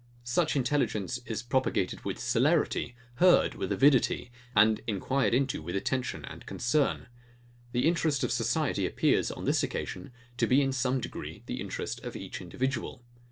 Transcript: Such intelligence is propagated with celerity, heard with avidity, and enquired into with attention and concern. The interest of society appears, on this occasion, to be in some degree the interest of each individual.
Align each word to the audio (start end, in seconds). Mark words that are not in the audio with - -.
Such 0.23 0.55
intelligence 0.55 1.19
is 1.27 1.43
propagated 1.43 2.03
with 2.03 2.17
celerity, 2.19 2.95
heard 3.17 3.53
with 3.53 3.71
avidity, 3.71 4.31
and 4.55 4.81
enquired 4.87 5.35
into 5.35 5.61
with 5.61 5.75
attention 5.75 6.25
and 6.25 6.43
concern. 6.47 7.05
The 7.71 7.87
interest 7.87 8.23
of 8.23 8.31
society 8.31 8.87
appears, 8.87 9.29
on 9.29 9.45
this 9.45 9.61
occasion, 9.61 10.11
to 10.37 10.47
be 10.47 10.59
in 10.59 10.71
some 10.73 11.01
degree 11.01 11.43
the 11.45 11.61
interest 11.61 11.99
of 11.99 12.15
each 12.15 12.41
individual. 12.41 13.03